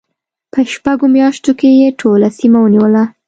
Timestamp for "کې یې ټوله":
1.59-2.27